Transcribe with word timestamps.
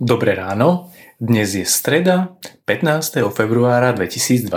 Dobré 0.00 0.32
ráno, 0.32 0.88
dnes 1.20 1.52
je 1.52 1.68
streda 1.68 2.32
15. 2.64 3.20
februára 3.36 3.92
2023. 3.92 4.48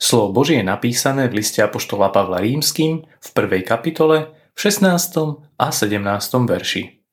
Slovo 0.00 0.32
Božie 0.32 0.56
je 0.56 0.64
napísané 0.64 1.28
v 1.28 1.44
liste 1.44 1.60
Apoštola 1.60 2.08
Pavla 2.08 2.40
Rímským 2.40 3.04
v 3.04 3.28
prvej 3.36 3.60
kapitole 3.68 4.32
v 4.56 4.58
16. 4.72 4.88
a 5.60 5.66
17. 5.68 6.00
verši. 6.48 7.04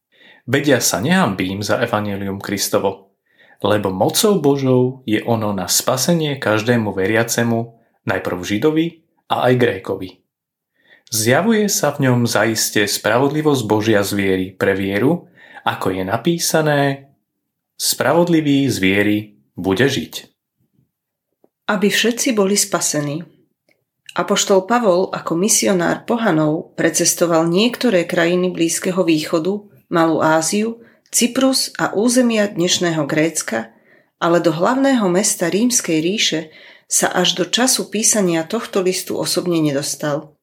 Vedia 0.47 0.79
sa 0.79 1.03
nehambím 1.03 1.59
za 1.59 1.83
evanelium 1.83 2.39
Kristovo, 2.39 3.19
lebo 3.59 3.91
mocou 3.91 4.39
Božou 4.39 5.03
je 5.03 5.19
ono 5.27 5.51
na 5.51 5.67
spasenie 5.67 6.39
každému 6.39 6.95
veriacemu, 6.95 7.83
najprv 8.07 8.39
Židovi 8.39 9.03
a 9.27 9.51
aj 9.51 9.53
Grékovi. 9.59 10.23
Zjavuje 11.11 11.67
sa 11.67 11.91
v 11.91 12.07
ňom 12.07 12.23
zaiste 12.23 12.87
spravodlivosť 12.87 13.61
Božia 13.67 14.07
z 14.07 14.11
viery 14.15 14.47
pre 14.55 14.71
vieru, 14.71 15.27
ako 15.63 15.95
je 15.95 16.03
napísané, 16.03 16.81
spravodlivý 17.79 18.67
z 18.67 18.75
viery 18.79 19.17
bude 19.55 19.87
žiť. 19.87 20.13
Aby 21.71 21.87
všetci 21.87 22.35
boli 22.35 22.59
spasení. 22.59 23.23
Apoštol 24.13 24.69
Pavol 24.69 25.09
ako 25.09 25.33
misionár 25.33 26.05
pohanov 26.05 26.77
precestoval 26.77 27.49
niektoré 27.49 28.05
krajiny 28.05 28.53
Blízkeho 28.53 29.01
východu, 29.01 29.63
Malú 29.89 30.21
Áziu, 30.21 30.85
Cyprus 31.09 31.73
a 31.81 31.93
územia 31.97 32.45
dnešného 32.45 33.09
Grécka, 33.09 33.73
ale 34.21 34.37
do 34.37 34.53
hlavného 34.53 35.05
mesta 35.09 35.49
Rímskej 35.49 35.97
ríše 36.03 36.53
sa 36.85 37.09
až 37.09 37.41
do 37.41 37.45
času 37.49 37.89
písania 37.89 38.45
tohto 38.45 38.85
listu 38.85 39.17
osobne 39.17 39.57
nedostal. 39.57 40.37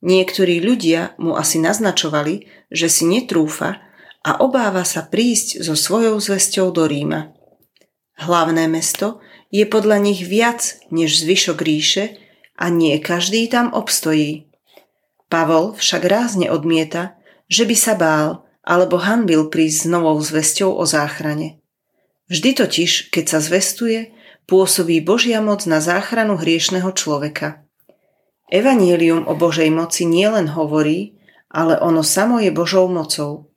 Niektorí 0.00 0.64
ľudia 0.64 1.12
mu 1.20 1.36
asi 1.36 1.60
naznačovali, 1.60 2.48
že 2.72 2.88
si 2.88 3.04
netrúfa, 3.04 3.84
a 4.20 4.40
obáva 4.44 4.84
sa 4.84 5.06
prísť 5.08 5.64
so 5.64 5.72
svojou 5.72 6.20
zvesťou 6.20 6.72
do 6.72 6.84
Ríma. 6.84 7.32
Hlavné 8.20 8.68
mesto 8.68 9.24
je 9.48 9.64
podľa 9.64 9.96
nich 10.04 10.28
viac 10.28 10.76
než 10.92 11.24
zvyšok 11.24 11.58
ríše 11.64 12.04
a 12.60 12.68
nie 12.68 13.00
každý 13.00 13.48
tam 13.48 13.72
obstojí. 13.72 14.52
Pavol 15.32 15.72
však 15.72 16.04
rázne 16.04 16.52
odmieta, 16.52 17.16
že 17.48 17.64
by 17.64 17.76
sa 17.76 17.96
bál 17.96 18.44
alebo 18.60 19.00
hanbil 19.00 19.48
prísť 19.48 19.78
s 19.82 19.90
novou 19.90 20.20
zvesťou 20.20 20.76
o 20.76 20.84
záchrane. 20.84 21.64
Vždy 22.28 22.50
totiž, 22.60 23.10
keď 23.10 23.24
sa 23.26 23.38
zvestuje, 23.42 24.14
pôsobí 24.46 25.02
Božia 25.02 25.42
moc 25.42 25.66
na 25.66 25.82
záchranu 25.82 26.38
hriešného 26.38 26.92
človeka. 26.94 27.66
Evanielium 28.50 29.26
o 29.26 29.34
Božej 29.34 29.70
moci 29.70 30.06
nielen 30.06 30.54
hovorí, 30.54 31.18
ale 31.50 31.78
ono 31.82 32.06
samo 32.06 32.38
je 32.38 32.54
Božou 32.54 32.86
mocou. 32.86 33.49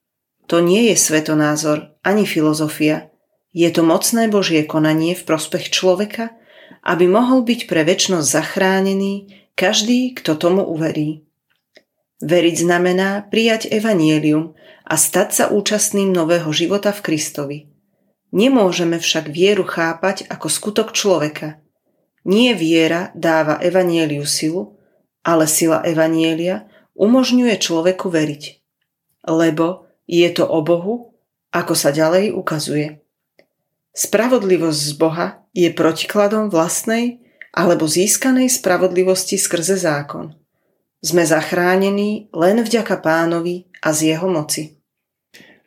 To 0.51 0.59
nie 0.59 0.91
je 0.91 0.95
svetonázor 0.99 1.95
ani 2.03 2.27
filozofia. 2.27 3.09
Je 3.53 3.69
to 3.69 3.85
mocné 3.85 4.27
Božie 4.27 4.65
konanie 4.65 5.13
v 5.15 5.23
prospech 5.23 5.69
človeka, 5.69 6.33
aby 6.83 7.07
mohol 7.07 7.45
byť 7.47 7.69
pre 7.69 7.85
väčnosť 7.87 8.27
zachránený 8.27 9.45
každý, 9.55 10.11
kto 10.17 10.35
tomu 10.35 10.65
uverí. 10.65 11.23
Veriť 12.23 12.55
znamená 12.59 13.27
prijať 13.27 13.69
evanielium 13.71 14.55
a 14.83 14.95
stať 14.95 15.29
sa 15.31 15.45
účastným 15.51 16.11
nového 16.11 16.49
života 16.51 16.91
v 16.91 17.03
Kristovi. 17.03 17.59
Nemôžeme 18.33 18.97
však 18.97 19.29
vieru 19.29 19.63
chápať 19.63 20.25
ako 20.27 20.47
skutok 20.49 20.89
človeka. 20.91 21.61
Nie 22.25 22.57
viera 22.57 23.13
dáva 23.13 23.61
evanieliu 23.61 24.25
silu, 24.25 24.79
ale 25.21 25.45
sila 25.45 25.85
evanielia 25.85 26.65
umožňuje 26.97 27.55
človeku 27.61 28.09
veriť. 28.09 28.43
Lebo 29.29 29.92
je 30.07 30.27
to 30.33 30.43
o 30.47 30.59
Bohu, 30.61 31.15
ako 31.53 31.73
sa 31.77 31.93
ďalej 31.93 32.33
ukazuje. 32.33 33.03
Spravodlivosť 33.93 34.79
z 34.79 34.93
Boha 34.97 35.27
je 35.53 35.69
protikladom 35.69 36.49
vlastnej 36.49 37.21
alebo 37.53 37.85
získanej 37.85 38.49
spravodlivosti 38.49 39.37
skrze 39.37 39.77
zákon. 39.77 40.33
Sme 41.03 41.21
zachránení 41.21 42.33
len 42.33 42.63
vďaka 42.65 42.97
pánovi 43.03 43.69
a 43.85 43.93
z 43.93 44.17
jeho 44.17 44.25
moci. 44.25 44.73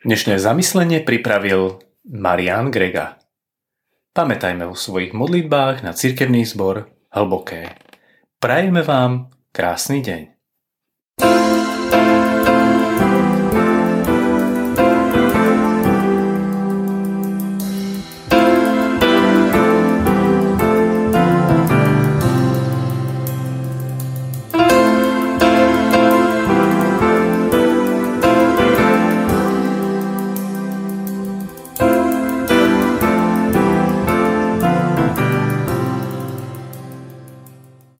Dnešné 0.03 0.43
zamyslenie 0.43 0.99
pripravil 1.07 1.79
Marian 2.03 2.67
Grega. 2.67 3.21
Pamätajme 4.11 4.65
o 4.67 4.75
svojich 4.75 5.13
modlitbách 5.15 5.85
na 5.85 5.93
cirkevný 5.93 6.43
zbor 6.43 6.89
hlboké. 7.13 7.77
Prajeme 8.41 8.81
vám 8.83 9.31
krásny 9.53 10.01
deň. 10.03 10.21